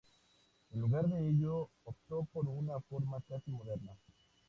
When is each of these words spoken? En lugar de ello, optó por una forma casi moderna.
En 0.73 0.81
lugar 0.81 1.07
de 1.07 1.29
ello, 1.29 1.69
optó 1.83 2.25
por 2.33 2.47
una 2.47 2.81
forma 2.81 3.21
casi 3.21 3.51
moderna. 3.51 3.91